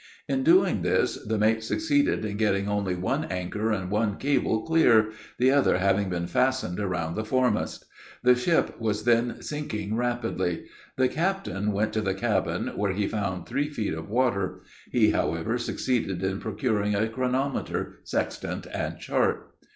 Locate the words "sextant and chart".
18.03-19.53